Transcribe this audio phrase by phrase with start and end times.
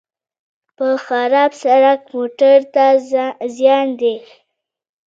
[0.77, 2.85] په خراب سړک موټر ته
[3.57, 4.15] زیان دی.